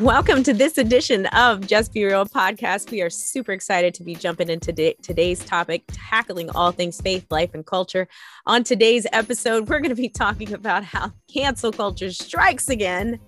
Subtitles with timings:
[0.00, 2.90] Welcome to this edition of Just Be Real podcast.
[2.90, 7.54] We are super excited to be jumping into today's topic, tackling all things faith, life,
[7.54, 8.08] and culture.
[8.46, 13.20] On today's episode, we're going to be talking about how cancel culture strikes again,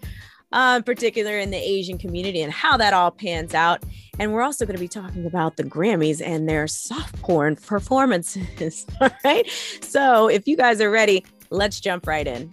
[0.50, 3.84] uh, particular in the Asian community, and how that all pans out.
[4.18, 8.86] And we're also going to be talking about the Grammys and their soft porn performances.
[9.00, 9.48] all right.
[9.82, 12.52] So if you guys are ready, let's jump right in.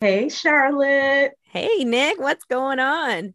[0.00, 1.32] Hey, Charlotte.
[1.44, 2.18] Hey, Nick.
[2.20, 3.32] What's going on?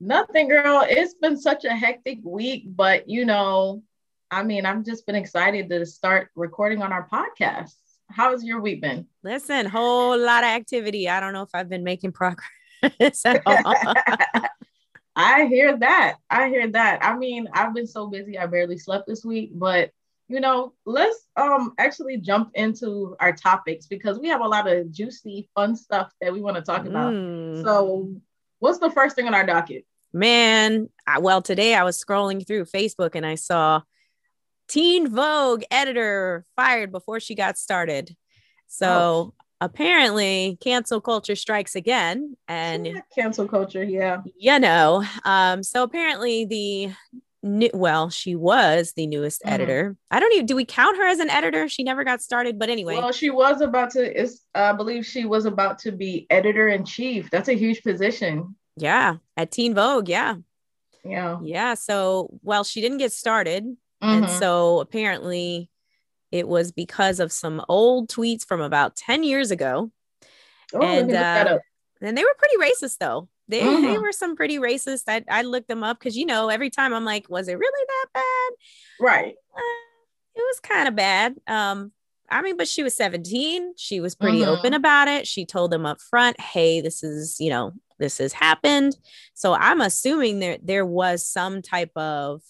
[0.00, 0.82] Nothing, girl.
[0.88, 3.82] It's been such a hectic week, but you know,
[4.30, 7.74] I mean, I've just been excited to start recording on our podcast.
[8.08, 9.06] How's your week been?
[9.22, 11.10] Listen, whole lot of activity.
[11.10, 12.48] I don't know if I've been making progress
[15.14, 16.16] I hear that.
[16.30, 17.04] I hear that.
[17.04, 19.90] I mean, I've been so busy, I barely slept this week, but
[20.28, 24.92] you know, let's um actually jump into our topics because we have a lot of
[24.92, 27.14] juicy, fun stuff that we want to talk about.
[27.14, 27.64] Mm.
[27.64, 28.14] So,
[28.58, 29.84] what's the first thing on our docket?
[30.12, 33.82] Man, I, well, today I was scrolling through Facebook and I saw
[34.68, 38.14] Teen Vogue editor fired before she got started.
[38.66, 39.34] So, oh.
[39.62, 42.36] apparently, cancel culture strikes again.
[42.48, 44.22] And yeah, cancel culture, yeah.
[44.36, 46.92] You know, um, so apparently the
[47.48, 49.54] new, well, she was the newest mm-hmm.
[49.54, 49.96] editor.
[50.10, 51.68] I don't even do we count her as an editor?
[51.68, 52.96] She never got started, but anyway.
[52.96, 56.84] Well, she was about to is I believe she was about to be editor in
[56.84, 57.30] chief.
[57.30, 58.56] That's a huge position.
[58.76, 60.36] Yeah, at Teen Vogue, yeah.
[61.04, 61.38] Yeah.
[61.42, 63.64] Yeah, so well, she didn't get started.
[63.64, 64.24] Mm-hmm.
[64.24, 65.70] And so apparently
[66.30, 69.90] it was because of some old tweets from about 10 years ago.
[70.74, 71.58] Oh, and uh,
[72.00, 73.28] and they were pretty racist though.
[73.48, 73.82] They, mm-hmm.
[73.82, 75.04] they were some pretty racist.
[75.08, 77.86] I, I looked them up because, you know, every time I'm like, was it really
[77.86, 78.52] that bad?
[79.00, 79.34] Right.
[79.56, 79.60] Uh,
[80.34, 81.34] it was kind of bad.
[81.46, 81.92] Um,
[82.30, 83.74] I mean, but she was 17.
[83.76, 84.50] She was pretty mm-hmm.
[84.50, 85.26] open about it.
[85.26, 88.96] She told them up front, hey, this is, you know, this has happened.
[89.34, 92.42] So I'm assuming there there was some type of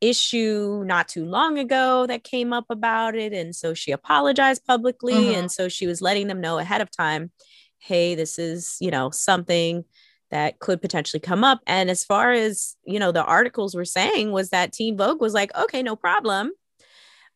[0.00, 3.32] issue not too long ago that came up about it.
[3.32, 5.14] And so she apologized publicly.
[5.14, 5.40] Mm-hmm.
[5.40, 7.30] And so she was letting them know ahead of time,
[7.78, 9.84] hey, this is, you know, something
[10.30, 11.60] that could potentially come up.
[11.66, 15.34] And as far as, you know, the articles were saying was that Teen Vogue was
[15.34, 16.52] like, okay, no problem.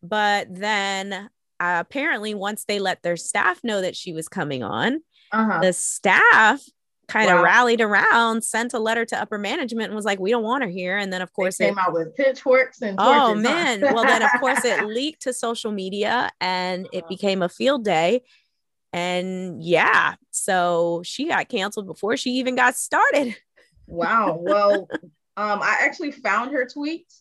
[0.02, 1.28] But then uh,
[1.80, 5.00] apparently, once they let their staff know that she was coming on,
[5.32, 5.60] uh-huh.
[5.60, 6.62] the staff
[7.08, 7.44] kind of wow.
[7.44, 10.70] rallied around, sent a letter to upper management and was like, we don't want her
[10.70, 10.96] here.
[10.96, 13.80] And then, of course, they came it, out with pitchforks and oh, man.
[13.82, 17.08] well, then, of course, it leaked to social media and it uh-huh.
[17.08, 18.22] became a field day.
[18.92, 23.36] And yeah, so she got canceled before she even got started.
[23.86, 24.36] wow.
[24.40, 24.88] Well,
[25.36, 27.20] um, I actually found her tweets.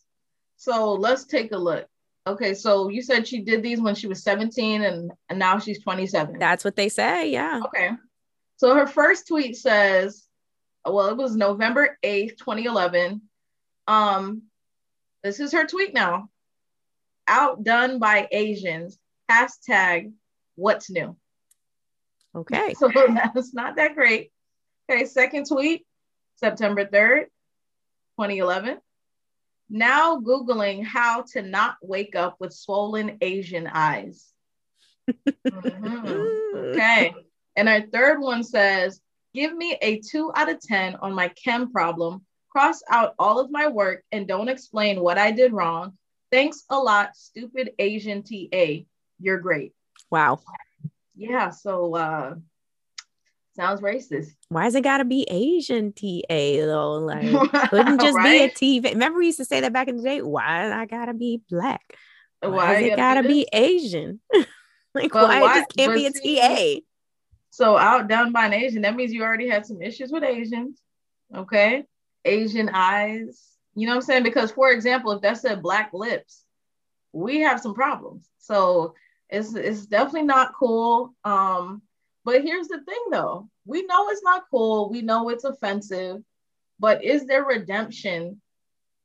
[0.57, 1.85] So let's take a look.
[2.25, 5.84] Okay, so you said she did these when she was 17 and, and now she's
[5.84, 6.40] 27.
[6.40, 7.62] That's what they say, yeah.
[7.66, 7.91] Okay.
[8.57, 10.25] So her first tweet says,
[10.85, 13.22] well, it was November 8th, 2011.
[13.88, 14.44] Um,
[15.22, 16.30] this is her tweet now.
[17.28, 18.97] Outdone by Asians.
[19.30, 20.13] Hashtag
[20.56, 21.16] what's new.
[22.36, 22.74] Okay.
[22.78, 24.32] So that's not that great.
[24.90, 25.86] Okay, second tweet,
[26.36, 27.26] September 3rd,
[28.20, 28.80] 2011.
[29.70, 34.32] Now Googling how to not wake up with swollen Asian eyes.
[35.10, 36.50] mm-hmm.
[36.74, 37.14] Okay.
[37.56, 39.00] And our third one says,
[39.34, 43.52] give me a two out of 10 on my chem problem, cross out all of
[43.52, 45.98] my work, and don't explain what I did wrong.
[46.32, 48.86] Thanks a lot, stupid Asian TA.
[49.20, 49.74] You're great.
[50.10, 50.40] Wow
[51.16, 52.35] yeah, so uh
[53.56, 54.31] sounds racist.
[54.50, 56.94] Why's it gotta be Asian TA though?
[56.94, 58.53] Like couldn't just right?
[58.53, 58.94] be a TV.
[58.94, 60.22] Remember we used to say that back in the day?
[60.22, 61.81] Why I gotta be black?
[62.41, 64.19] Why, why it gotta be Asian?
[64.94, 66.81] like why, why, it just can't be a see, TA?
[67.51, 70.81] So out down by an Asian, that means you already had some issues with Asians.
[71.35, 71.85] Okay.
[72.25, 73.50] Asian eyes.
[73.75, 74.24] You know what I'm saying?
[74.24, 76.44] Because for example, if that said black lips,
[77.12, 78.27] we have some problems.
[78.39, 78.95] So
[79.33, 81.13] it's it's definitely not cool.
[81.25, 81.81] Um,
[82.24, 83.50] but here's the thing though.
[83.65, 84.89] We know it's not cool.
[84.89, 86.21] We know it's offensive,
[86.80, 88.41] but is there redemption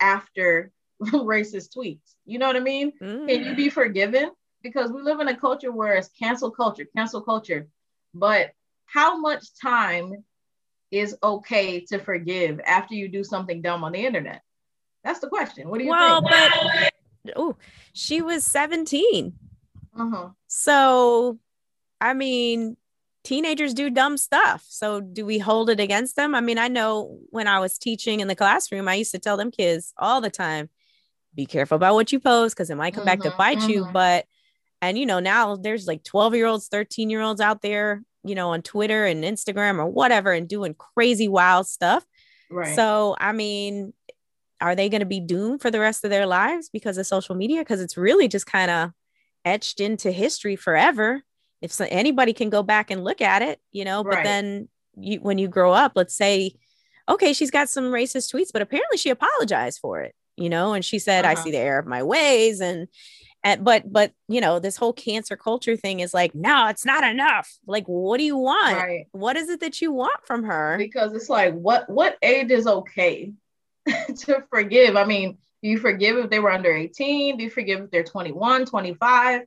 [0.00, 0.70] after
[1.02, 2.14] racist tweets?
[2.26, 2.92] You know what I mean?
[3.00, 3.26] Mm.
[3.26, 4.30] Can you be forgiven?
[4.62, 7.66] Because we live in a culture where it's cancel culture, cancel culture.
[8.12, 8.50] But
[8.84, 10.24] how much time
[10.90, 14.42] is okay to forgive after you do something dumb on the internet?
[15.04, 15.70] That's the question.
[15.70, 16.30] What do you well, think?
[16.30, 16.90] Well,
[17.24, 17.56] but oh,
[17.92, 19.32] she was 17.
[19.98, 20.28] Uh-huh.
[20.46, 21.38] So,
[22.00, 22.76] I mean,
[23.24, 24.64] teenagers do dumb stuff.
[24.68, 26.34] So, do we hold it against them?
[26.34, 29.36] I mean, I know when I was teaching in the classroom, I used to tell
[29.36, 30.70] them kids all the time
[31.34, 33.70] be careful about what you post because it might come back to mm-hmm, bite mm-hmm.
[33.70, 33.88] you.
[33.92, 34.24] But
[34.80, 38.34] and you know now there's like 12 year olds 13 year olds out there you
[38.34, 42.04] know on twitter and instagram or whatever and doing crazy wild stuff
[42.50, 43.92] right so i mean
[44.60, 47.34] are they going to be doomed for the rest of their lives because of social
[47.34, 48.90] media because it's really just kind of
[49.48, 51.22] etched into history forever.
[51.60, 55.18] If so, anybody can go back and look at it you know but then you
[55.18, 56.52] when you grow up let's say
[57.08, 60.84] okay she's got some racist tweets but apparently she apologized for it you know and
[60.84, 61.34] she said uh-huh.
[61.36, 62.86] i see the error of my ways and
[63.44, 67.04] and but but you know this whole cancer culture thing is like no it's not
[67.04, 67.56] enough.
[67.66, 68.76] Like what do you want?
[68.76, 69.06] Right.
[69.12, 70.76] what is it that you want from her?
[70.76, 73.32] Because it's like what what age is okay
[73.86, 74.96] to forgive?
[74.96, 78.04] I mean do you forgive if they were under 18 do you forgive if they're
[78.04, 79.42] 21 25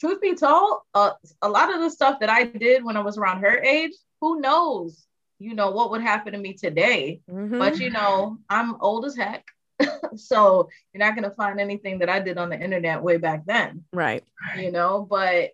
[0.00, 1.12] truth be told uh,
[1.42, 4.40] a lot of the stuff that i did when i was around her age who
[4.40, 5.06] knows
[5.38, 7.58] you know what would happen to me today mm-hmm.
[7.58, 9.44] but you know i'm old as heck
[10.16, 13.44] so you're not going to find anything that I did on the internet way back
[13.46, 13.84] then.
[13.92, 14.24] Right.
[14.58, 15.50] You know, but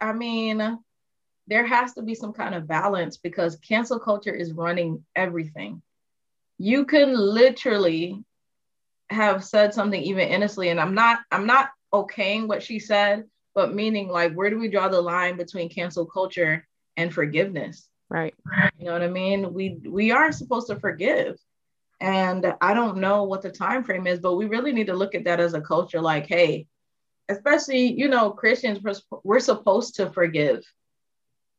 [0.00, 0.78] I mean,
[1.46, 5.82] there has to be some kind of balance because cancel culture is running everything.
[6.58, 8.24] You can literally
[9.12, 13.24] have said something even innocently, and I'm not, I'm not okaying what she said,
[13.54, 16.66] but meaning like, where do we draw the line between cancel culture
[16.96, 17.88] and forgiveness?
[18.08, 18.34] Right.
[18.78, 19.54] You know what I mean?
[19.54, 21.38] We we are supposed to forgive
[22.02, 25.14] and I don't know what the time frame is, but we really need to look
[25.14, 26.00] at that as a culture.
[26.00, 26.66] Like, hey,
[27.28, 28.80] especially you know Christians,
[29.22, 30.64] we're, supposed to forgive.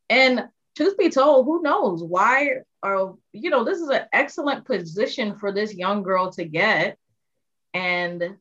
[0.10, 0.44] And
[0.76, 2.58] truth be told, who knows why?
[2.84, 6.98] Or you know, this is an excellent position for this young girl to get,
[7.74, 8.38] and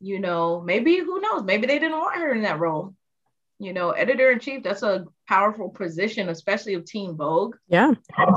[0.00, 1.44] you know, maybe who knows?
[1.44, 2.94] Maybe they didn't want her in that role
[3.62, 7.54] you know, editor in chief, that's a powerful position, especially of Teen Vogue.
[7.68, 7.92] Yeah.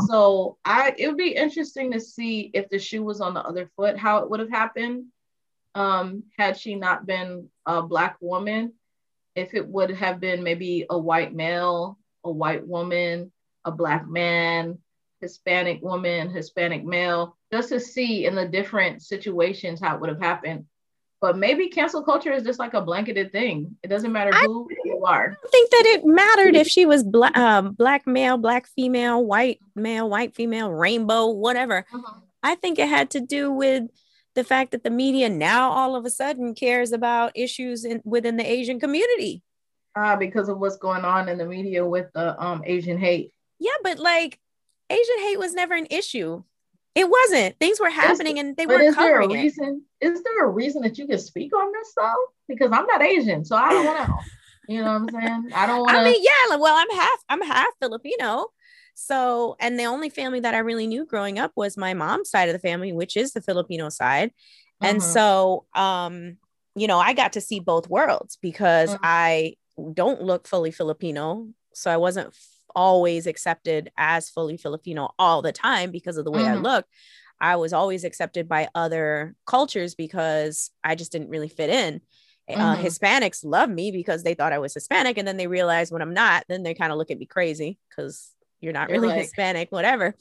[0.07, 3.71] So I it would be interesting to see if the shoe was on the other
[3.75, 5.06] foot, how it would have happened
[5.73, 8.73] um, had she not been a black woman.
[9.35, 13.31] If it would have been maybe a white male, a white woman,
[13.65, 14.77] a black man,
[15.25, 20.19] Hispanic woman, Hispanic male, just to see in the different situations how it would have
[20.19, 20.66] happened.
[21.19, 23.75] But maybe cancel culture is just like a blanketed thing.
[23.81, 25.24] It doesn't matter who I, you are.
[25.24, 29.25] I don't think that it mattered if she was black, um, black male, black female,
[29.25, 31.88] white male, white female, rainbow, whatever.
[31.92, 32.19] Uh-huh.
[32.44, 33.86] I think it had to do with
[34.36, 38.38] the fact that the media now all of a sudden cares about issues in, within
[38.38, 39.42] the Asian community.
[39.95, 43.31] Uh, because of what's going on in the media with the um, Asian hate.
[43.57, 44.38] Yeah, but like
[44.89, 46.43] Asian hate was never an issue.
[46.93, 47.59] It wasn't.
[47.59, 50.07] Things were happening and they weren't covering there a reason, it.
[50.07, 52.13] Is there a reason that you can speak on this though?
[52.47, 54.15] Because I'm not Asian, so I don't know.
[54.69, 55.51] you know what I'm saying?
[55.53, 58.47] I don't want I mean, yeah, well, I'm half I'm half Filipino.
[58.95, 62.47] So, and the only family that I really knew growing up was my mom's side
[62.47, 64.31] of the family, which is the Filipino side.
[64.81, 65.11] And mm-hmm.
[65.11, 66.37] so, um,
[66.75, 69.03] you know, I got to see both worlds because mm-hmm.
[69.03, 69.55] I
[69.93, 71.49] don't look fully Filipino.
[71.73, 72.33] So I wasn't
[72.75, 76.66] always accepted as fully Filipino all the time because of the way mm-hmm.
[76.66, 76.86] I look.
[77.39, 82.01] I was always accepted by other cultures because I just didn't really fit in.
[82.50, 82.62] Uh, mm-hmm.
[82.62, 86.01] Uh, Hispanics love me because they thought I was Hispanic, and then they realize when
[86.01, 88.31] I'm not, then they kind of look at me crazy because
[88.62, 90.16] you're not really like, Hispanic, whatever.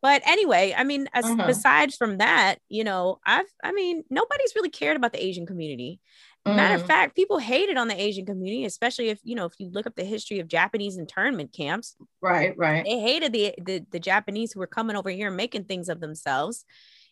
[0.00, 1.46] But anyway, I mean, as, uh-huh.
[1.46, 6.00] besides from that, you know, I've, I mean, nobody's really cared about the Asian community.
[6.46, 6.56] Mm.
[6.56, 6.86] Matter of mm.
[6.86, 9.94] fact, people hated on the Asian community, especially if you know if you look up
[9.94, 11.96] the history of Japanese internment camps.
[12.22, 12.84] Right, right.
[12.84, 16.00] They hated the the, the Japanese who were coming over here and making things of
[16.00, 16.64] themselves.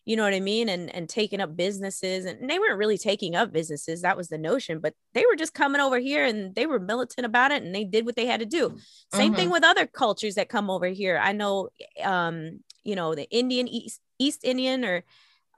[0.07, 0.71] You know what I mean?
[0.71, 4.01] And and taking up businesses, and they weren't really taking up businesses.
[4.01, 7.27] That was the notion, but they were just coming over here and they were militant
[7.27, 8.79] about it, and they did what they had to do.
[9.13, 9.41] Same mm-hmm.
[9.41, 11.21] thing with other cultures that come over here.
[11.23, 11.69] I know,
[12.03, 15.05] um, you know, the Indian East East Indian or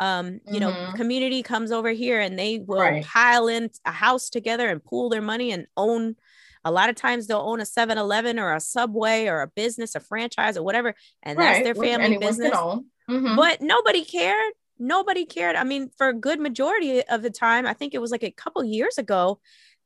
[0.00, 0.60] um, you mm-hmm.
[0.60, 3.04] know, community comes over here and they will right.
[3.04, 6.16] pile in a house together and pool their money and own.
[6.64, 9.94] A lot of times they'll own a 7 Eleven or a Subway or a business,
[9.94, 10.94] a franchise or whatever.
[11.22, 11.52] And right.
[11.52, 12.52] that's their family business.
[12.54, 13.36] Mm-hmm.
[13.36, 14.52] But nobody cared.
[14.78, 15.56] Nobody cared.
[15.56, 18.30] I mean, for a good majority of the time, I think it was like a
[18.30, 19.38] couple years ago,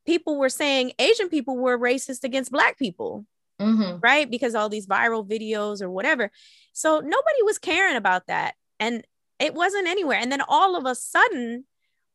[0.05, 3.25] people were saying Asian people were racist against Black people.
[3.59, 3.99] Mm-hmm.
[4.01, 4.29] Right.
[4.29, 6.31] Because all these viral videos or whatever.
[6.73, 8.55] So nobody was caring about that.
[8.79, 9.05] And
[9.39, 10.19] it wasn't anywhere.
[10.19, 11.65] And then all of a sudden,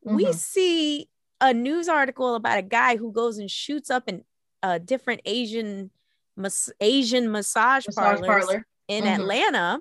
[0.06, 0.16] mm-hmm.
[0.16, 1.08] we see
[1.40, 4.24] a news article about a guy who goes and shoots up in
[4.62, 5.90] a different Asian
[6.36, 8.66] mas- Asian massage, massage parlor.
[8.88, 9.20] in mm-hmm.
[9.20, 9.80] Atlanta,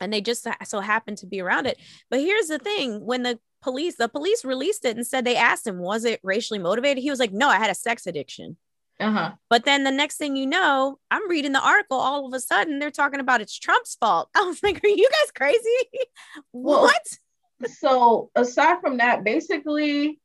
[0.00, 1.78] and they just so happened to be around it.
[2.10, 5.66] But here's the thing: when the police the police released it and said they asked
[5.66, 7.02] him, was it racially motivated?
[7.02, 8.56] He was like, no, I had a sex addiction.
[8.98, 9.32] Uh-huh.
[9.50, 11.98] But then the next thing you know, I'm reading the article.
[11.98, 14.30] All of a sudden, they're talking about it's Trump's fault.
[14.36, 16.00] I was like, "Are you guys crazy?
[16.52, 17.06] what?"
[17.66, 20.18] so, aside from that, basically,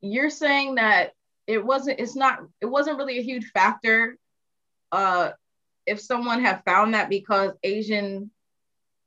[0.00, 1.12] you're saying that
[1.46, 4.16] it wasn't it's not it wasn't really a huge factor
[4.92, 5.30] uh
[5.86, 8.30] if someone had found that because asian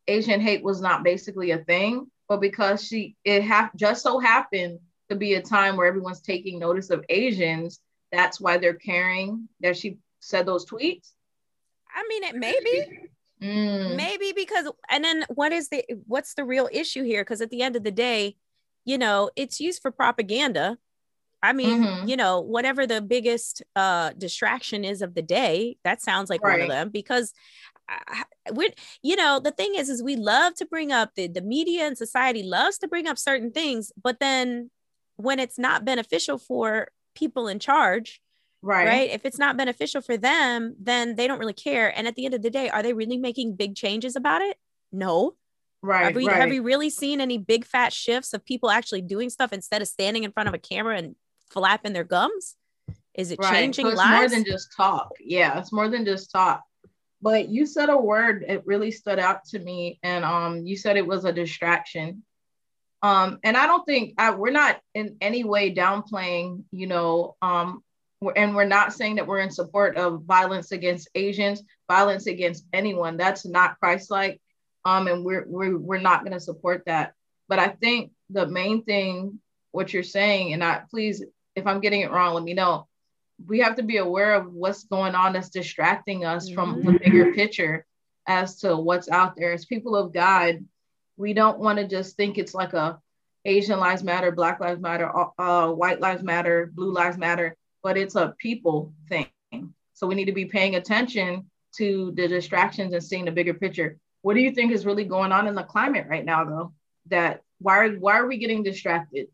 [0.07, 4.79] asian hate was not basically a thing but because she it have just so happened
[5.09, 7.79] to be a time where everyone's taking notice of asians
[8.13, 11.11] that's why they're caring that she said those tweets
[11.93, 13.09] i mean it maybe
[13.41, 13.95] mm.
[13.95, 17.61] maybe because and then what is the what's the real issue here because at the
[17.61, 18.35] end of the day
[18.85, 20.77] you know it's used for propaganda
[21.45, 22.07] I mean, mm-hmm.
[22.07, 26.53] you know, whatever the biggest uh, distraction is of the day, that sounds like right.
[26.53, 27.33] one of them because
[28.53, 28.69] we
[29.01, 31.97] you know the thing is is we love to bring up the, the media and
[31.97, 34.69] society loves to bring up certain things but then
[35.17, 38.21] when it's not beneficial for people in charge
[38.61, 42.15] right right if it's not beneficial for them then they don't really care and at
[42.15, 44.57] the end of the day are they really making big changes about it
[44.91, 45.33] no
[45.81, 46.37] right have we right.
[46.37, 49.87] have we really seen any big fat shifts of people actually doing stuff instead of
[49.87, 51.15] standing in front of a camera and
[51.53, 52.55] flapping their gums?
[53.13, 53.53] Is it right.
[53.53, 54.19] changing so it's lives?
[54.19, 55.11] more than just talk.
[55.19, 56.63] Yeah, it's more than just talk.
[57.21, 60.97] But you said a word it really stood out to me, and um, you said
[60.97, 62.23] it was a distraction.
[63.03, 67.83] Um, and I don't think I, we're not in any way downplaying, you know, um,
[68.37, 73.17] and we're not saying that we're in support of violence against Asians, violence against anyone.
[73.17, 74.41] That's not Christ-like,
[74.85, 77.13] um, and we're we're we're not going to support that.
[77.49, 79.41] But I think the main thing,
[79.71, 81.21] what you're saying, and I please
[81.55, 82.87] if I'm getting it wrong, let me know.
[83.45, 86.55] We have to be aware of what's going on that's distracting us mm-hmm.
[86.55, 87.85] from the bigger picture
[88.25, 89.51] as to what's out there.
[89.51, 90.63] As people of God,
[91.23, 92.99] we don't want to just think it's like a
[93.45, 98.15] Asian lives matter, Black lives matter, uh, white lives matter, blue lives matter, but it's
[98.15, 99.27] a people thing.
[99.93, 103.97] So we need to be paying attention to the distractions and seeing the bigger picture.
[104.21, 106.73] What do you think is really going on in the climate right now, though?
[107.07, 109.27] That why are, why are we getting distracted?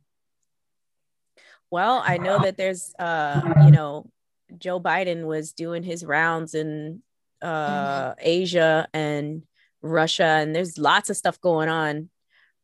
[1.71, 4.11] Well, I know that there's, uh, you know,
[4.55, 7.01] Joe Biden was doing his rounds in
[7.41, 8.19] uh, mm-hmm.
[8.21, 9.41] Asia and
[9.81, 12.09] Russia, and there's lots of stuff going on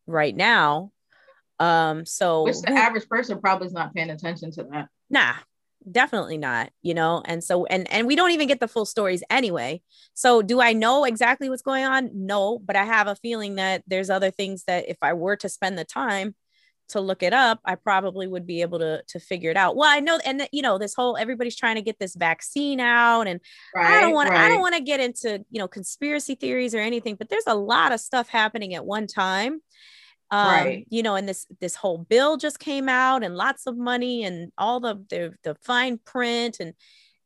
[0.07, 0.91] right now.
[1.59, 4.89] Um, so which the average person probably is not paying attention to that.
[5.09, 5.35] Nah,
[5.89, 6.69] definitely not.
[6.81, 9.81] You know, and so and and we don't even get the full stories anyway.
[10.13, 12.11] So do I know exactly what's going on?
[12.13, 15.49] No, but I have a feeling that there's other things that if I were to
[15.49, 16.35] spend the time
[16.89, 19.75] to look it up, I probably would be able to to figure it out.
[19.75, 23.27] Well, I know, and you know, this whole everybody's trying to get this vaccine out,
[23.27, 23.39] and
[23.75, 24.45] right, I don't want right.
[24.45, 27.55] I don't want to get into you know conspiracy theories or anything, but there's a
[27.55, 29.61] lot of stuff happening at one time.
[30.31, 30.87] Um, right.
[30.89, 34.51] You know, and this this whole bill just came out, and lots of money, and
[34.57, 36.73] all the the, the fine print and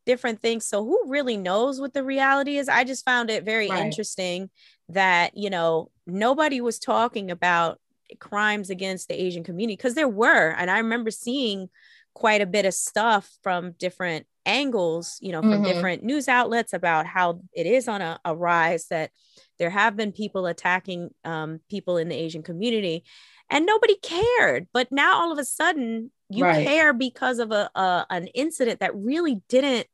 [0.05, 0.65] different things.
[0.65, 2.67] So who really knows what the reality is?
[2.67, 3.85] I just found it very right.
[3.85, 4.49] interesting
[4.89, 7.79] that you know nobody was talking about
[8.19, 11.69] crimes against the Asian community because there were, and I remember seeing
[12.13, 15.63] quite a bit of stuff from different angles, you know, from mm-hmm.
[15.63, 19.11] different news outlets about how it is on a, a rise that
[19.57, 23.03] there have been people attacking um, people in the Asian community,
[23.49, 24.67] and nobody cared.
[24.73, 26.65] But now all of a sudden, you right.
[26.65, 29.87] care because of a, a an incident that really didn't.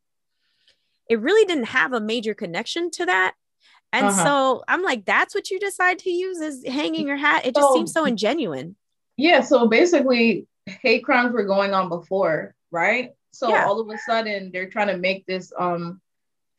[1.07, 3.35] It really didn't have a major connection to that
[3.95, 4.23] and uh-huh.
[4.23, 7.45] so I'm like, that's what you decide to use as hanging your hat.
[7.45, 8.75] It just so, seems so ingenuine.
[9.15, 9.39] Yeah.
[9.39, 13.11] So basically, hate crimes were going on before, right?
[13.31, 13.65] So yeah.
[13.65, 16.01] all of a sudden, they're trying to make this um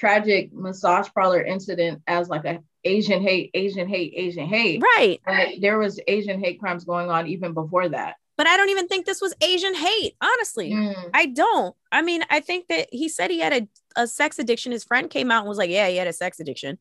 [0.01, 4.83] tragic massage parlor incident as like a Asian hate, Asian hate, Asian hate.
[4.97, 5.21] Right.
[5.27, 8.17] But there was Asian hate crimes going on even before that.
[8.39, 10.71] But I don't even think this was Asian hate, honestly.
[10.71, 11.11] Mm.
[11.13, 11.75] I don't.
[11.93, 14.73] I mean, I think that he said he had a, a sex addiction.
[14.73, 16.79] His friend came out and was like, Yeah, he had a sex addiction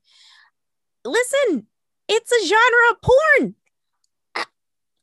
[1.05, 1.67] listen,
[2.07, 3.55] it's a genre of porn.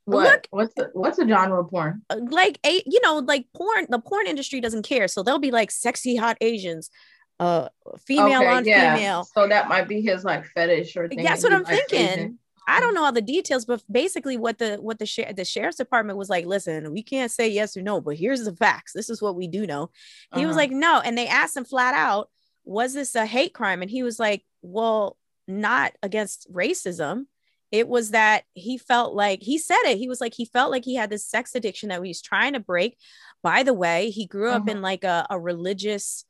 [0.05, 0.25] What?
[0.25, 2.03] Look, what's the, what's a genre of porn?
[2.11, 3.87] Uh, like a you know, like porn.
[3.89, 6.91] The porn industry doesn't care, so they'll be like sexy hot Asians,
[7.39, 7.69] uh,
[8.05, 8.97] female okay, on yeah.
[8.97, 9.25] female.
[9.33, 11.23] So that might be his like fetish or thing.
[11.23, 12.39] That's what I'm thinking.
[12.67, 16.19] I don't know all the details, but basically, what the what the the sheriff's department
[16.19, 18.93] was like, listen, we can't say yes or no, but here's the facts.
[18.93, 19.91] This is what we do know.
[20.35, 20.49] He uh-huh.
[20.49, 22.29] was like, no, and they asked him flat out,
[22.65, 23.83] was this a hate crime?
[23.83, 25.17] And he was like, well,
[25.47, 27.27] not against racism.
[27.71, 29.99] It was that he felt like he said it.
[29.99, 32.53] He was like, he felt like he had this sex addiction that he was trying
[32.53, 32.99] to break.
[33.43, 34.85] By the way, he grew up in mm-hmm.
[34.85, 36.25] like a, a religious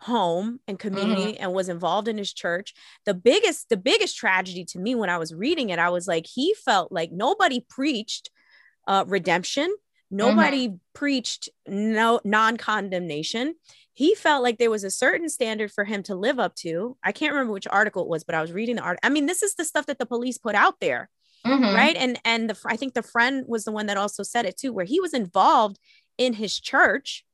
[0.00, 1.42] home and community mm-hmm.
[1.42, 2.72] and was involved in his church
[3.04, 6.24] the biggest the biggest tragedy to me when i was reading it i was like
[6.24, 8.30] he felt like nobody preached
[8.86, 9.74] uh redemption
[10.08, 10.76] nobody mm-hmm.
[10.94, 13.54] preached no non-condemnation
[13.98, 16.96] he felt like there was a certain standard for him to live up to.
[17.02, 19.04] I can't remember which article it was, but I was reading the article.
[19.08, 21.10] I mean, this is the stuff that the police put out there.
[21.44, 21.74] Mm-hmm.
[21.74, 21.96] Right.
[21.96, 24.72] And and the I think the friend was the one that also said it too,
[24.72, 25.80] where he was involved
[26.16, 27.24] in his church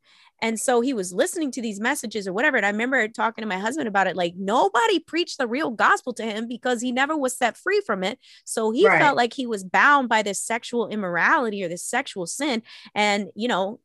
[0.41, 2.57] And so he was listening to these messages or whatever.
[2.57, 4.17] And I remember talking to my husband about it.
[4.17, 8.05] Like nobody preached the real gospel to him because he never was set free from
[8.05, 8.19] it.
[8.45, 9.01] So he right.
[9.01, 12.63] felt like he was bound by this sexual immorality or this sexual sin.
[12.95, 13.81] And, you know,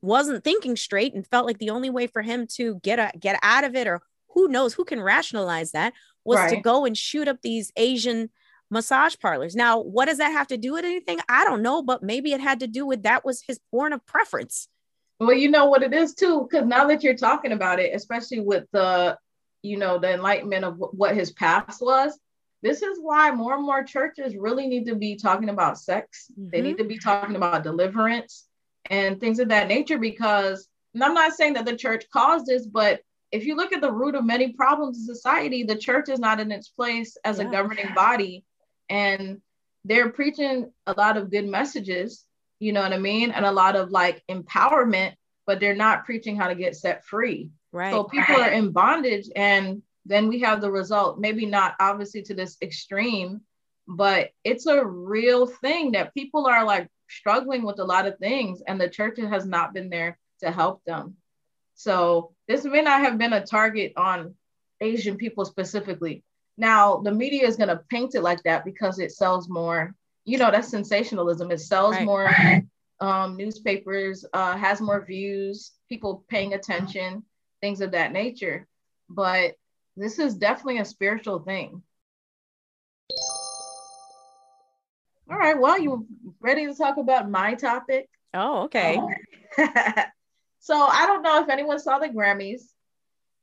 [0.00, 3.38] wasn't thinking straight and felt like the only way for him to get a, get
[3.42, 5.92] out of it or who knows who can rationalize that
[6.24, 6.50] was right.
[6.50, 8.30] to go and shoot up these Asian
[8.70, 9.56] massage parlors.
[9.56, 11.20] Now, what does that have to do with anything?
[11.28, 14.04] I don't know, but maybe it had to do with that was his porn of
[14.06, 14.68] preference.
[15.18, 18.40] Well, you know what it is too, because now that you're talking about it, especially
[18.40, 19.16] with the,
[19.62, 22.18] you know, the enlightenment of what his past was,
[22.62, 26.26] this is why more and more churches really need to be talking about sex.
[26.32, 26.50] Mm-hmm.
[26.50, 28.45] They need to be talking about deliverance
[28.90, 30.68] and things of that nature because
[31.02, 33.00] I'm not saying that the church caused this, but
[33.32, 36.40] if you look at the root of many problems in society, the church is not
[36.40, 37.46] in its place as yeah.
[37.46, 38.44] a governing body.
[38.88, 39.40] And
[39.84, 42.24] they're preaching a lot of good messages,
[42.60, 43.30] you know what I mean?
[43.30, 45.14] And a lot of like empowerment,
[45.46, 47.50] but they're not preaching how to get set free.
[47.72, 47.92] Right.
[47.92, 48.52] So people right.
[48.52, 49.28] are in bondage.
[49.36, 53.42] And then we have the result, maybe not obviously to this extreme,
[53.86, 58.62] but it's a real thing that people are like struggling with a lot of things,
[58.66, 61.16] and the church has not been there to help them.
[61.74, 64.34] So this may not have been a target on
[64.80, 66.24] Asian people specifically.
[66.56, 69.94] Now, the media is going to paint it like that because it sells more.
[70.24, 71.50] You know, that's sensationalism.
[71.50, 72.04] It sells right.
[72.04, 72.30] more
[73.00, 77.24] um, newspapers, uh, has more views, people paying attention,
[77.60, 78.66] things of that nature.
[79.08, 79.54] But
[79.96, 81.82] this is definitely a spiritual thing.
[85.30, 85.58] All right.
[85.58, 86.06] Well, you
[86.40, 88.08] ready to talk about my topic?
[88.34, 89.00] Oh, okay.
[90.66, 92.62] So I don't know if anyone saw the Grammys.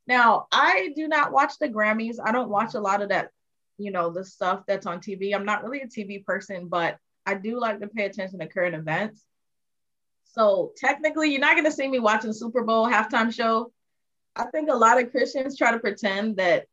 [0.08, 2.18] Now, I do not watch the Grammys.
[2.22, 3.30] I don't watch a lot of that,
[3.78, 5.34] you know, the stuff that's on TV.
[5.34, 8.76] I'm not really a TV person, but I do like to pay attention to current
[8.76, 9.24] events.
[10.26, 13.72] So technically, you're not going to see me watching Super Bowl halftime show.
[14.36, 16.66] I think a lot of Christians try to pretend that,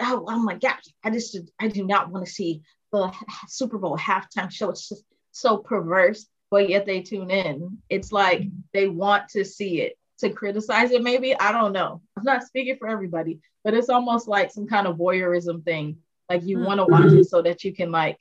[0.00, 3.12] oh, oh my gosh, I just, I do not want to see the
[3.48, 4.70] Super Bowl halftime show.
[4.70, 7.78] It's just so perverse but yet they tune in.
[7.88, 11.38] It's like they want to see it, to criticize it, maybe.
[11.38, 12.00] I don't know.
[12.16, 15.98] I'm not speaking for everybody, but it's almost like some kind of voyeurism thing.
[16.28, 17.04] Like you want to mm-hmm.
[17.04, 18.18] watch it so that you can like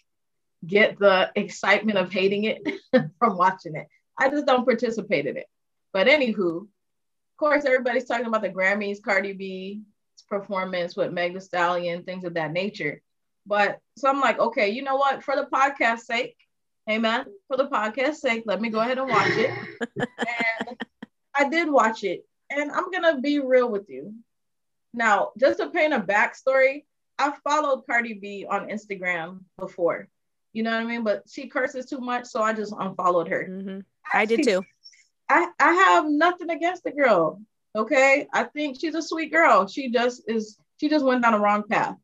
[0.66, 2.62] get the excitement of hating it
[3.20, 3.88] from watching it.
[4.18, 5.48] I just don't participate in it.
[5.94, 9.82] But anywho, of course, everybody's talking about the Grammys, Cardi B's
[10.30, 13.02] performance with Meg Thee Stallion, things of that nature.
[13.46, 15.24] But so I'm like, okay, you know what?
[15.24, 16.36] For the podcast sake,
[16.90, 17.26] Amen.
[17.48, 19.52] For the podcast sake, let me go ahead and watch it.
[19.98, 20.78] and
[21.36, 22.26] I did watch it.
[22.52, 24.14] And I'm going to be real with you.
[24.94, 26.84] Now, just to paint a backstory,
[27.18, 30.10] I followed Cardi B on Instagram before.
[30.54, 31.04] You know what I mean?
[31.04, 33.48] But she curses too much, so I just unfollowed her.
[33.50, 33.80] Mm-hmm.
[34.14, 34.64] I did too.
[35.28, 37.42] I, I have nothing against the girl.
[37.76, 38.28] Okay.
[38.32, 39.68] I think she's a sweet girl.
[39.68, 41.96] She just is, she just went down the wrong path.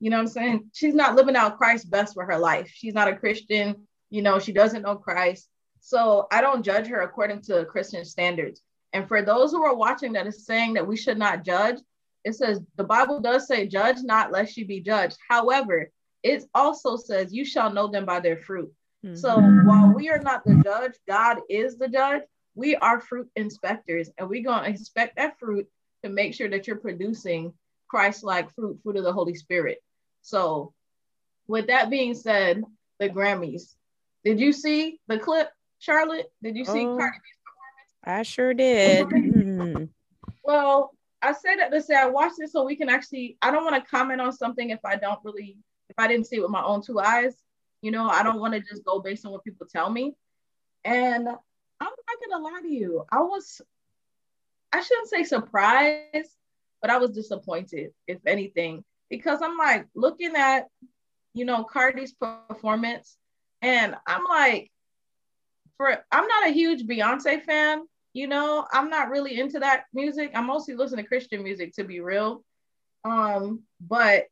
[0.00, 0.70] You know what I'm saying?
[0.72, 2.70] She's not living out Christ's best for her life.
[2.72, 3.86] She's not a Christian.
[4.10, 5.48] You know, she doesn't know Christ.
[5.80, 8.62] So I don't judge her according to Christian standards.
[8.92, 11.78] And for those who are watching that is saying that we should not judge,
[12.24, 15.16] it says the Bible does say, judge not lest you be judged.
[15.28, 15.90] However,
[16.22, 18.72] it also says, you shall know them by their fruit.
[19.04, 19.16] Mm-hmm.
[19.16, 22.22] So while we are not the judge, God is the judge.
[22.54, 25.68] We are fruit inspectors, and we're going to inspect that fruit
[26.02, 27.52] to make sure that you're producing
[27.86, 29.78] Christ like fruit, fruit of the Holy Spirit.
[30.22, 30.72] So,
[31.46, 32.62] with that being said,
[32.98, 33.74] the Grammys,
[34.24, 36.26] did you see the clip, Charlotte?
[36.42, 37.92] Did you see oh, Cardi B's performance?
[38.04, 39.06] I sure did.
[39.06, 39.84] Mm-hmm.
[40.44, 43.36] Well, I said that to say I watched it so we can actually.
[43.42, 45.56] I don't want to comment on something if I don't really,
[45.88, 47.34] if I didn't see it with my own two eyes.
[47.82, 50.14] You know, I don't want to just go based on what people tell me.
[50.84, 51.28] And
[51.80, 53.60] I'm not gonna lie to you, I was,
[54.72, 56.30] I shouldn't say surprised,
[56.80, 60.68] but I was disappointed, if anything, because I'm like looking at,
[61.34, 63.16] you know, Cardi's performance
[63.62, 64.70] and I'm like,
[65.76, 70.32] for I'm not a huge Beyonce fan, you know, I'm not really into that music.
[70.34, 72.44] I'm mostly listening to Christian music to be real.
[73.04, 74.26] Um, but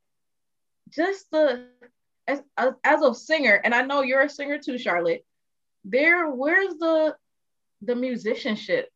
[0.91, 1.67] just the
[2.27, 5.25] as, as, as a singer, and I know you're a singer too, Charlotte.
[5.85, 7.15] There, where's the
[7.83, 8.89] the musicianship?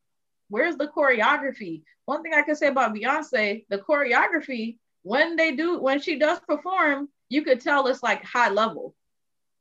[0.49, 1.83] Where's the choreography?
[2.07, 6.41] One thing I can say about Beyonce, the choreography, when they do, when she does
[6.41, 8.95] perform, you could tell it's like high level.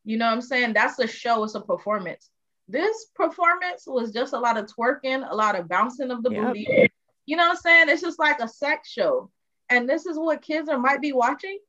[0.03, 0.73] You know what I'm saying?
[0.73, 2.29] That's a show, it's a performance.
[2.67, 6.47] This performance was just a lot of twerking, a lot of bouncing of the yep.
[6.47, 6.91] booty.
[7.25, 7.89] You know what I'm saying?
[7.89, 9.29] It's just like a sex show.
[9.69, 11.59] And this is what kids are might be watching.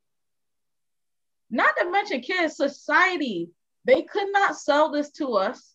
[1.51, 3.51] Not to mention kids, society,
[3.85, 5.75] they could not sell this to us.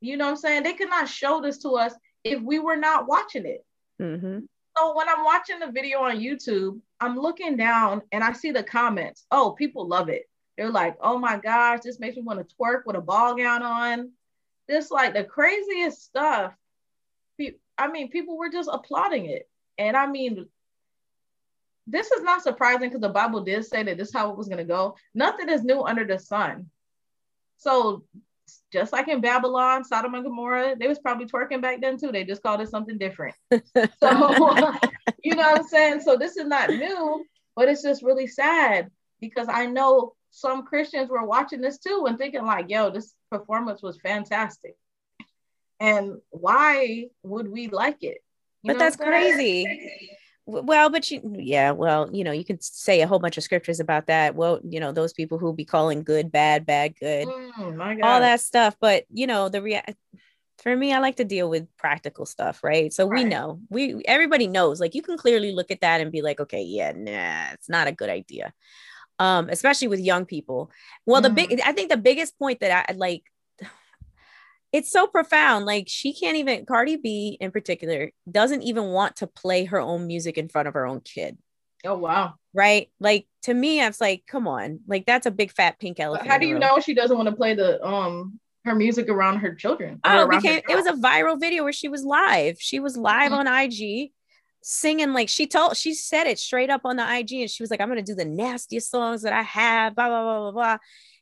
[0.00, 0.62] You know what I'm saying?
[0.62, 3.64] They could not show this to us if we were not watching it.
[4.00, 4.40] Mm-hmm.
[4.76, 8.62] So when I'm watching the video on YouTube, I'm looking down and I see the
[8.62, 9.24] comments.
[9.30, 10.28] Oh, people love it.
[10.56, 13.62] They're like, oh my gosh, this makes me want to twerk with a ball gown
[13.62, 14.10] on.
[14.66, 16.54] This like the craziest stuff.
[17.76, 19.48] I mean, people were just applauding it.
[19.78, 20.46] And I mean,
[21.86, 24.48] this is not surprising because the Bible did say that this is how it was
[24.48, 24.96] going to go.
[25.12, 26.70] Nothing is new under the sun.
[27.58, 28.04] So
[28.72, 32.12] just like in Babylon, Sodom and Gomorrah, they was probably twerking back then too.
[32.12, 33.34] They just called it something different.
[33.52, 33.60] So
[35.22, 36.00] you know what I'm saying?
[36.00, 37.24] So this is not new,
[37.56, 42.18] but it's just really sad because I know some Christians were watching this too and
[42.18, 44.76] thinking like, yo, this performance was fantastic.
[45.80, 48.18] And why would we like it?
[48.62, 49.66] You but that's crazy
[50.46, 53.80] well but you yeah well you know you can say a whole bunch of scriptures
[53.80, 58.04] about that well you know those people who be calling good bad bad good mm,
[58.04, 59.82] all that stuff but you know the rea-
[60.58, 63.24] for me i like to deal with practical stuff right so right.
[63.24, 66.40] we know we everybody knows like you can clearly look at that and be like
[66.40, 68.52] okay yeah nah it's not a good idea
[69.18, 70.70] um especially with young people
[71.06, 71.24] well mm.
[71.24, 71.68] the big mm-hmm.
[71.68, 73.24] i think the biggest point that i like
[74.74, 75.66] it's so profound.
[75.66, 80.08] Like she can't even Cardi B in particular doesn't even want to play her own
[80.08, 81.38] music in front of her own kid.
[81.84, 82.34] Oh wow.
[82.52, 82.90] Right?
[82.98, 86.28] Like to me, I was like, come on, like that's a big fat pink elephant.
[86.28, 89.54] How do you know she doesn't want to play the um her music around her
[89.54, 90.00] children?
[90.02, 92.56] Oh, became it was a viral video where she was live.
[92.58, 93.46] She was live mm-hmm.
[93.46, 94.10] on IG
[94.66, 97.70] singing like she told she said it straight up on the IG and she was
[97.70, 100.78] like, I'm gonna do the nastiest songs that I have, blah blah blah blah blah.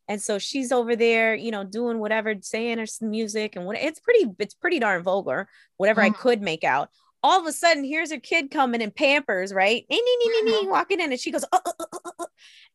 [0.08, 4.00] And so she's over there, you know, doing whatever, saying her music and what it's
[4.00, 6.14] pretty, it's pretty darn vulgar, whatever mm-hmm.
[6.14, 6.90] I could make out.
[7.24, 9.86] All of a sudden, here's her kid coming in Pampers, right?
[9.90, 10.68] Mm-hmm.
[10.68, 11.84] Walking in, and she goes, uh, uh,
[12.18, 12.26] uh,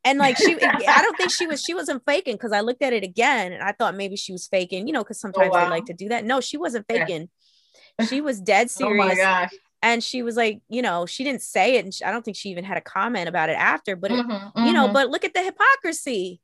[0.05, 2.93] and like she, I don't think she was, she wasn't faking because I looked at
[2.93, 5.65] it again and I thought maybe she was faking, you know, because sometimes oh, wow.
[5.65, 6.23] they like to do that.
[6.23, 7.29] No, she wasn't faking.
[8.07, 9.03] She was dead serious.
[9.03, 12.03] oh my gosh and she was like you know she didn't say it and she,
[12.03, 14.73] i don't think she even had a comment about it after but it, mm-hmm, you
[14.73, 14.93] know mm-hmm.
[14.93, 16.41] but look at the hypocrisy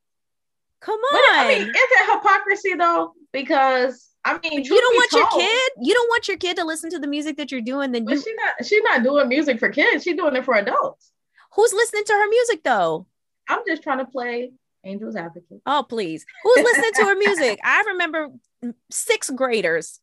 [0.84, 1.12] Come on.
[1.12, 3.13] But, I mean, is it hypocrisy though?
[3.32, 5.72] Because I mean, you don't want told, your kid.
[5.82, 7.93] You don't want your kid to listen to the music that you're doing.
[7.93, 8.17] Then you.
[8.17, 8.65] She's not.
[8.65, 10.04] She's not doing music for kids.
[10.04, 11.12] She's doing it for adults.
[11.56, 13.08] Who's listening to her music though?
[13.48, 14.52] I'm just trying to play
[14.84, 15.62] Angel's Advocate.
[15.65, 17.60] Oh please, who's listening to her music?
[17.63, 18.30] I remember
[18.91, 20.00] sixth graders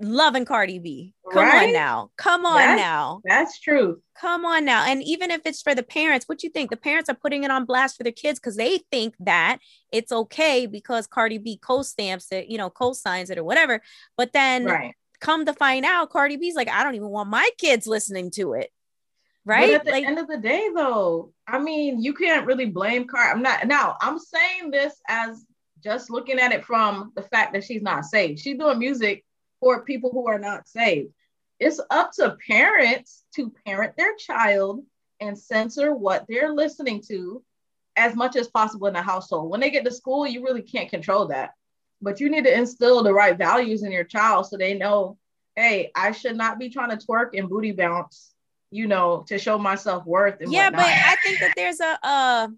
[0.00, 1.14] loving Cardi B.
[1.32, 1.66] Come right?
[1.68, 2.10] on now.
[2.16, 3.20] Come on that's, now.
[3.24, 4.00] That's true.
[4.18, 4.84] Come on now.
[4.84, 6.70] And even if it's for the parents, what do you think?
[6.70, 9.58] The parents are putting it on blast for their kids because they think that
[9.92, 13.82] it's okay because Cardi B co-stamps it, you know, co-signs it or whatever.
[14.16, 14.94] But then right.
[15.20, 18.54] come to find out, Cardi B's like, I don't even want my kids listening to
[18.54, 18.70] it.
[19.44, 19.68] Right.
[19.68, 23.06] But at the like, end of the day, though, I mean, you can't really blame
[23.06, 23.32] Cardi.
[23.32, 25.44] I'm not now, I'm saying this as
[25.82, 28.38] just looking at it from the fact that she's not safe.
[28.38, 29.24] She's doing music
[29.60, 31.12] for people who are not saved.
[31.58, 34.84] It's up to parents to parent their child
[35.20, 37.42] and censor what they're listening to
[37.96, 39.50] as much as possible in the household.
[39.50, 41.54] When they get to school, you really can't control that.
[42.00, 45.18] But you need to instill the right values in your child so they know,
[45.56, 48.32] hey, I should not be trying to twerk and booty bounce,
[48.70, 50.36] you know, to show myself worth.
[50.40, 50.72] Yeah, whatnot.
[50.72, 52.48] but I think that there's a uh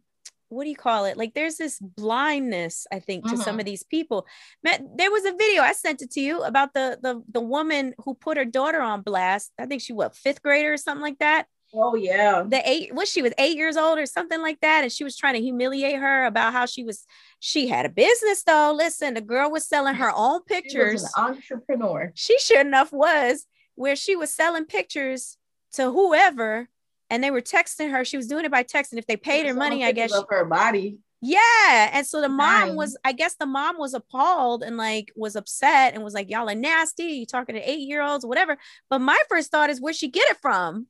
[0.51, 1.17] what do you call it?
[1.17, 3.43] Like there's this blindness, I think, to mm-hmm.
[3.43, 4.27] some of these people.
[4.63, 7.95] Man, There was a video I sent it to you about the the the woman
[8.05, 9.53] who put her daughter on blast.
[9.59, 11.47] I think she what fifth grader or something like that.
[11.73, 12.43] Oh yeah.
[12.47, 14.83] The eight was she was eight years old or something like that.
[14.83, 17.07] And she was trying to humiliate her about how she was
[17.39, 18.73] she had a business though.
[18.77, 21.09] Listen, the girl was selling her own pictures.
[21.17, 22.13] entrepreneur.
[22.15, 25.37] She sure enough was where she was selling pictures
[25.73, 26.69] to whoever
[27.11, 28.05] and they were texting her.
[28.05, 30.27] She was doing it by text, and if they paid her money, I guess of
[30.31, 30.99] her body.
[31.23, 35.37] Yeah, and so the mom was, I guess the mom was appalled and like was
[35.37, 37.05] upset and was like, "Y'all are nasty.
[37.05, 38.57] You talking to eight year olds, whatever."
[38.89, 40.87] But my first thought is, where she get it from?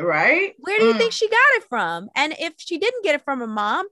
[0.00, 0.54] Right?
[0.58, 0.98] Where do you mm.
[0.98, 2.08] think she got it from?
[2.16, 3.86] And if she didn't get it from her mom,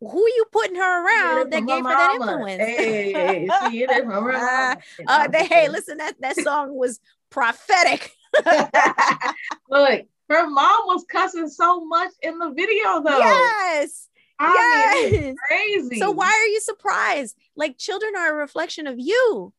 [0.00, 2.62] who are you putting her around that gave her that influence?
[2.62, 3.46] Hey,
[4.02, 8.12] from her uh, uh, they, hey, listen, that that song was prophetic.
[9.70, 13.18] Look, her mom was cussing so much in the video, though.
[13.18, 14.08] Yes.
[14.38, 15.12] I yes.
[15.12, 15.98] Mean, crazy.
[15.98, 17.36] So why are you surprised?
[17.56, 19.52] Like children are a reflection of you.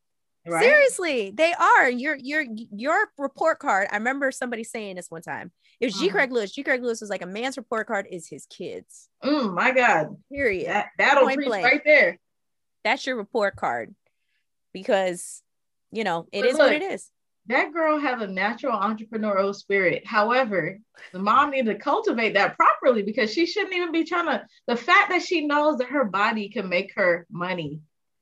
[0.48, 0.64] Right?
[0.64, 1.88] Seriously, they are.
[1.88, 2.44] Your your
[2.76, 3.90] your report card.
[3.92, 5.52] I remember somebody saying this one time.
[5.80, 6.10] It was G.
[6.10, 6.12] Mm.
[6.14, 6.52] Craig Lewis.
[6.52, 6.64] G.
[6.64, 9.08] Craig Lewis was like a man's report card is his kids.
[9.24, 10.18] Mm, my God.
[10.32, 10.68] Period.
[10.68, 12.18] That, that'll preach right there.
[12.84, 13.94] That's your report card,
[14.74, 15.44] because
[15.92, 17.08] you know it but is look, what it is
[17.52, 20.06] that girl has a natural entrepreneurial spirit.
[20.06, 20.80] However,
[21.14, 24.46] the mom needs to cultivate that properly because she shouldn't even be trying to.
[24.68, 27.80] The fact that she knows that her body can make her money,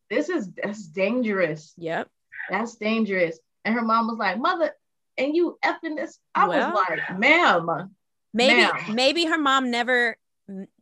[0.10, 1.74] this is that's dangerous.
[1.78, 2.10] Yep,
[2.50, 3.40] that's dangerous.
[3.66, 4.74] And her mom was like, "Mother,
[5.18, 6.20] and you effing this.
[6.34, 7.96] I well, was like, ma'am.
[8.34, 8.96] Maybe ma'am.
[8.96, 10.18] maybe her mom never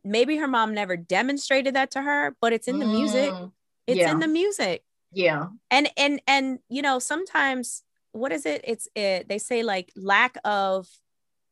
[0.04, 3.30] maybe her mom never demonstrated that to her, but it's in the music.
[3.30, 3.52] Mm,
[3.86, 4.10] it's yeah.
[4.10, 4.82] in the music.
[5.12, 5.46] Yeah.
[5.70, 8.62] And and and you know, sometimes what is it?
[8.64, 10.86] It's it they say like lack of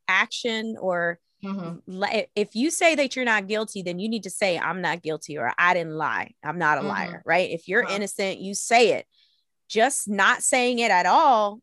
[0.07, 2.03] action or mm-hmm.
[2.35, 5.37] if you say that you're not guilty, then you need to say I'm not guilty
[5.37, 6.33] or I didn't lie.
[6.43, 6.89] I'm not a mm-hmm.
[6.89, 7.49] liar, right?
[7.49, 7.95] If you're uh-huh.
[7.95, 9.05] innocent, you say it.
[9.69, 11.61] Just not saying it at all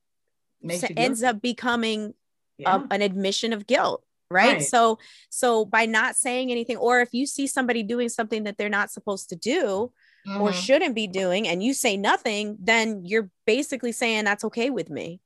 [0.96, 2.14] ends up becoming
[2.58, 2.76] yeah.
[2.76, 4.54] a, an admission of guilt right?
[4.54, 4.62] right?
[4.62, 4.98] So
[5.30, 8.90] so by not saying anything or if you see somebody doing something that they're not
[8.90, 9.92] supposed to do
[10.26, 10.40] mm-hmm.
[10.40, 14.90] or shouldn't be doing and you say nothing, then you're basically saying that's okay with
[14.90, 15.20] me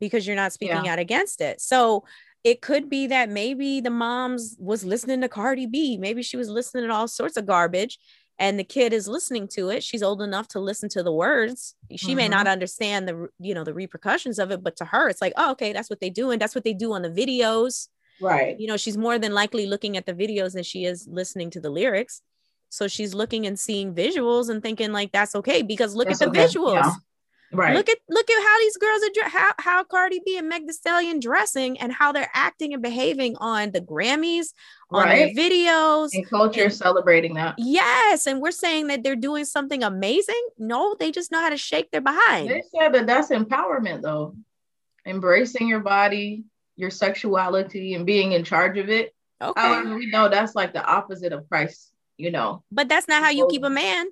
[0.00, 0.92] because you're not speaking yeah.
[0.92, 1.60] out against it.
[1.60, 2.04] So
[2.42, 6.48] it could be that maybe the mom's was listening to Cardi B, maybe she was
[6.48, 7.98] listening to all sorts of garbage
[8.40, 11.76] and the kid is listening to it she's old enough to listen to the words
[11.94, 12.16] she mm-hmm.
[12.16, 12.52] may not mm-hmm.
[12.52, 15.72] understand the you know the repercussions of it but to her it's like oh okay
[15.72, 17.88] that's what they do and that's what they do on the videos
[18.20, 21.50] right you know she's more than likely looking at the videos than she is listening
[21.50, 22.22] to the lyrics
[22.70, 26.32] so she's looking and seeing visuals and thinking like that's okay because look that's at
[26.32, 26.48] the okay.
[26.48, 26.92] visuals yeah.
[27.52, 27.74] Right.
[27.74, 30.72] Look at look at how these girls are how how Cardi B and Meg Thee
[30.72, 34.52] Stallion dressing and how they're acting and behaving on the Grammys,
[34.90, 35.34] on right.
[35.34, 36.10] their videos.
[36.12, 37.56] And culture and, celebrating that.
[37.58, 40.40] Yes, and we're saying that they're doing something amazing.
[40.58, 42.50] No, they just know how to shake their behind.
[42.50, 44.36] They said that that's empowerment though.
[45.04, 46.44] Embracing your body,
[46.76, 49.12] your sexuality and being in charge of it.
[49.42, 49.60] Okay.
[49.60, 51.89] However, we know that's like the opposite of Christ,
[52.20, 52.62] you know.
[52.70, 54.08] But that's not how you keep a man.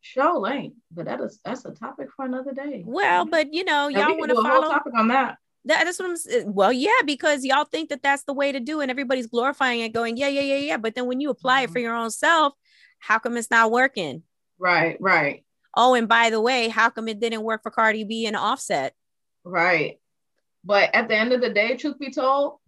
[0.00, 2.82] Show ain't, but that is that's a topic for another day.
[2.86, 5.38] Well, but you know, y'all want to follow topic on that.
[5.64, 6.54] That, that's what I'm saying.
[6.54, 9.92] Well, yeah, because y'all think that that's the way to do, and everybody's glorifying it,
[9.92, 10.76] going, yeah, yeah, yeah, yeah.
[10.76, 11.70] But then when you apply mm-hmm.
[11.70, 12.54] it for your own self,
[13.00, 14.22] how come it's not working?
[14.58, 15.44] Right, right.
[15.76, 18.94] Oh, and by the way, how come it didn't work for Cardi B and Offset?
[19.44, 19.98] Right.
[20.64, 22.58] But at the end of the day, truth be told,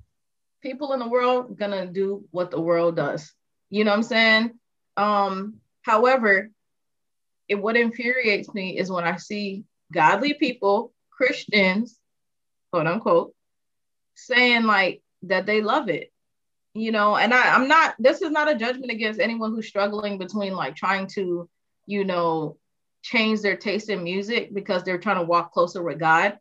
[0.62, 3.32] people in the world gonna do what the world does.
[3.70, 4.50] You know what I'm saying?
[4.96, 6.50] Um, however,
[7.48, 11.98] it what infuriates me is when I see godly people, Christians,
[12.72, 13.35] quote unquote,
[14.14, 16.12] saying like that they love it.
[16.74, 20.18] You know, and I, I'm not this is not a judgment against anyone who's struggling
[20.18, 21.48] between like trying to,
[21.87, 22.56] you know,
[23.02, 26.38] change their taste in music because they're trying to walk closer with God.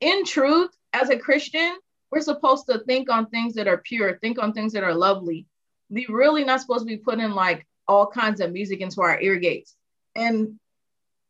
[0.00, 1.76] In truth, as a Christian,
[2.10, 5.46] we're supposed to think on things that are pure, think on things that are lovely.
[5.90, 9.36] We really not supposed to be putting like all kinds of music into our ear
[9.36, 9.74] gates.
[10.14, 10.58] And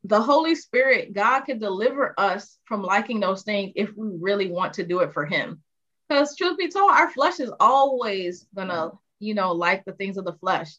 [0.05, 4.75] the Holy Spirit, God can deliver us from liking those things if we really want
[4.75, 5.63] to do it for Him.
[6.09, 10.25] Because truth be told, our flesh is always gonna, you know, like the things of
[10.25, 10.71] the flesh.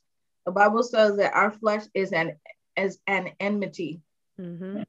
[0.46, 2.38] The Bible says that our flesh is an
[2.78, 4.00] as an enmity
[4.40, 4.84] mm-hmm.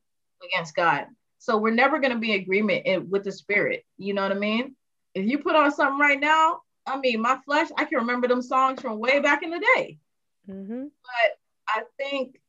[0.44, 1.06] against God.
[1.38, 3.84] So we're never gonna be in agreement in, with the spirit.
[3.96, 4.76] You know what I mean?
[5.14, 8.42] If you put on something right now, I mean, my flesh, I can remember them
[8.42, 9.98] songs from way back in the day.
[10.48, 10.84] Mm-hmm.
[10.84, 12.40] But I think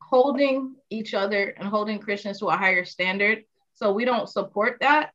[0.00, 5.12] holding each other and holding Christians to a higher standard, so we don't support that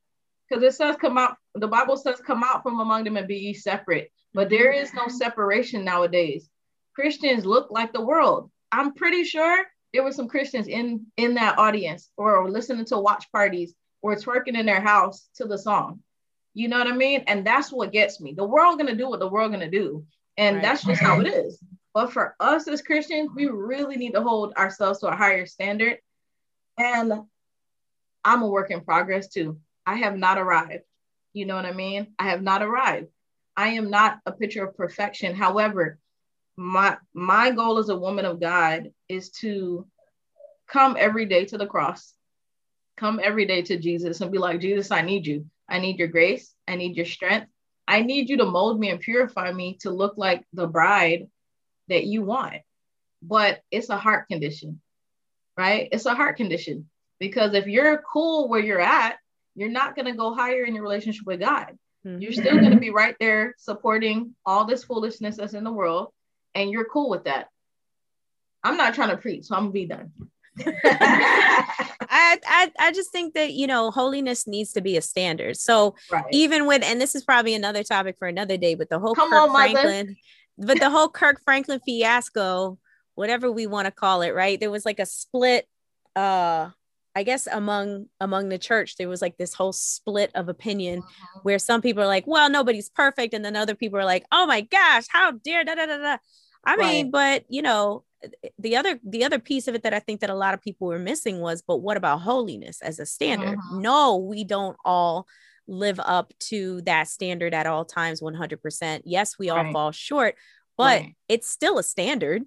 [0.47, 1.37] because it says come out.
[1.55, 4.11] The Bible says come out from among them and be ye separate.
[4.33, 6.49] But there is no separation nowadays.
[6.93, 8.51] Christians look like the world.
[8.71, 13.31] I'm pretty sure there were some Christians in in that audience or listening to watch
[13.31, 16.01] parties or twerking in their house to the song.
[16.57, 17.23] You know what I mean?
[17.27, 18.33] And that's what gets me.
[18.33, 20.03] The world gonna do what the world gonna do.
[20.37, 20.63] And right.
[20.63, 21.63] that's just how it is.
[21.93, 25.99] But for us as Christians, we really need to hold ourselves to a higher standard.
[26.75, 27.13] And
[28.25, 29.59] I'm a work in progress too.
[29.85, 30.81] I have not arrived.
[31.31, 32.07] You know what I mean?
[32.17, 33.09] I have not arrived.
[33.55, 35.35] I am not a picture of perfection.
[35.35, 35.99] However,
[36.55, 39.85] my my goal as a woman of God is to
[40.67, 42.15] come every day to the cross.
[42.97, 45.45] Come every day to Jesus and be like, Jesus, I need you.
[45.69, 46.53] I need your grace.
[46.67, 47.47] I need your strength.
[47.87, 51.27] I need you to mold me and purify me to look like the bride
[51.87, 52.57] that you want.
[53.21, 54.81] But it's a heart condition,
[55.57, 55.89] right?
[55.91, 59.17] It's a heart condition because if you're cool where you're at,
[59.55, 61.77] you're not going to go higher in your relationship with God.
[62.05, 62.21] Mm-hmm.
[62.21, 66.13] You're still going to be right there supporting all this foolishness that's in the world,
[66.53, 67.47] and you're cool with that.
[68.63, 70.11] I'm not trying to preach, so I'm gonna be done.
[70.65, 75.57] I, I I just think that you know holiness needs to be a standard.
[75.57, 76.25] So right.
[76.31, 79.29] even with and this is probably another topic for another day, but the whole Come
[79.29, 80.15] Kirk on, Franklin,
[80.57, 82.77] but the whole Kirk Franklin fiasco,
[83.15, 84.59] whatever we want to call it, right?
[84.59, 85.67] There was like a split
[86.15, 86.69] uh
[87.17, 91.39] I guess among among the church there was like this whole split of opinion uh-huh.
[91.41, 94.45] where some people are like, well, nobody's perfect, and then other people are like, oh
[94.45, 96.17] my gosh, how dare da da da da.
[96.63, 96.79] I right.
[96.79, 98.03] mean, but you know,
[98.57, 100.87] the other the other piece of it that I think that a lot of people
[100.87, 103.57] were missing was, but what about holiness as a standard?
[103.57, 103.81] Mm-hmm.
[103.81, 105.27] No, we don't all
[105.67, 109.01] live up to that standard at all times 100%.
[109.05, 109.73] Yes, we all right.
[109.73, 110.35] fall short,
[110.77, 111.15] but right.
[111.27, 112.43] it's still a standard.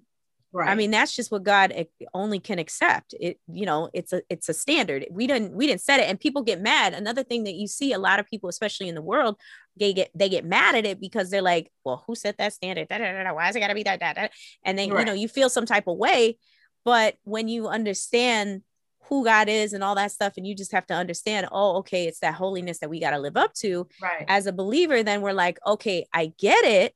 [0.53, 0.69] Right.
[0.69, 3.15] I mean, that's just what God eh, only can accept.
[3.19, 5.05] It, you know, it's a it's a standard.
[5.09, 6.93] We didn't we didn't set it, and people get mad.
[6.93, 9.37] Another thing that you see a lot of people, especially in the world,
[9.79, 12.89] they get they get mad at it because they're like, well, who set that standard?
[12.89, 13.99] Da, da, da, Why is it gotta be that?
[14.01, 14.27] Da, da?
[14.65, 14.99] And then right.
[14.99, 16.37] you know you feel some type of way,
[16.83, 18.63] but when you understand
[19.05, 22.07] who God is and all that stuff, and you just have to understand, oh, okay,
[22.07, 23.87] it's that holiness that we got to live up to.
[24.01, 24.23] Right.
[24.27, 26.93] As a believer, then we're like, okay, I get it.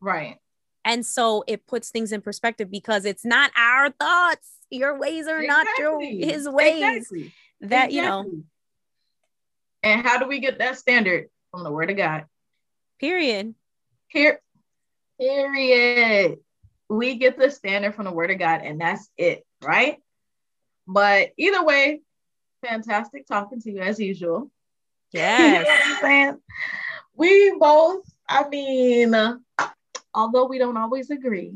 [0.00, 0.38] Right.
[0.88, 4.48] And so it puts things in perspective because it's not our thoughts.
[4.70, 5.46] Your ways are exactly.
[5.46, 6.82] not your his ways.
[6.82, 7.34] Exactly.
[7.60, 7.96] That exactly.
[7.96, 8.42] you know.
[9.82, 12.24] And how do we get that standard from the word of God?
[12.98, 13.54] Period.
[14.06, 14.40] Here,
[15.20, 16.38] period.
[16.88, 19.98] We get the standard from the word of God, and that's it, right?
[20.86, 22.00] But either way,
[22.64, 24.50] fantastic talking to you as usual.
[25.12, 25.66] Yes.
[25.66, 26.38] you know I'm saying?
[27.14, 29.14] We both, I mean,
[30.14, 31.54] although we don't always agree,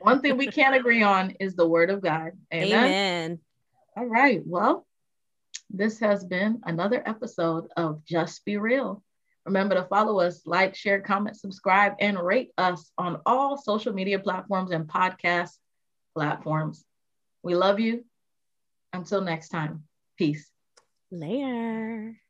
[0.00, 2.32] one thing we can't agree on is the word of God.
[2.52, 2.72] Amen.
[2.72, 3.38] Amen.
[3.96, 4.42] All right.
[4.44, 4.86] Well,
[5.70, 9.02] this has been another episode of Just Be Real.
[9.44, 14.18] Remember to follow us, like, share, comment, subscribe, and rate us on all social media
[14.18, 15.50] platforms and podcast
[16.14, 16.84] platforms.
[17.42, 18.04] We love you.
[18.92, 19.84] Until next time,
[20.16, 20.48] peace.
[21.10, 22.21] Later.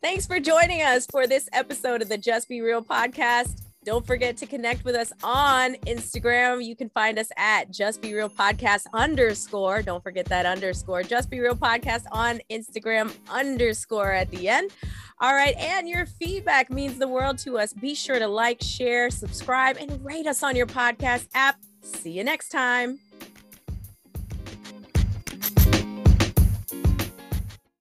[0.00, 3.62] Thanks for joining us for this episode of the Just Be Real podcast.
[3.84, 6.64] Don't forget to connect with us on Instagram.
[6.64, 9.82] You can find us at Just Be Real Podcast underscore.
[9.82, 11.02] Don't forget that underscore.
[11.02, 14.70] Just Be Real Podcast on Instagram underscore at the end.
[15.20, 15.56] All right.
[15.56, 17.72] And your feedback means the world to us.
[17.72, 21.56] Be sure to like, share, subscribe, and rate us on your podcast app.
[21.82, 23.00] See you next time.